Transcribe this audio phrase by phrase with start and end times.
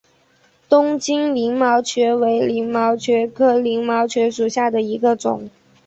[0.67, 5.47] 东京鳞毛蕨为鳞毛蕨科鳞毛蕨属下的一个种。